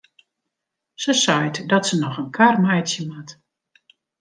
[1.01, 3.29] Se seit dat se noch in kar meitsje moat.